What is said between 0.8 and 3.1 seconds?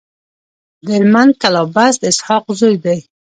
د هلمند کلابست د اسحق زو دی.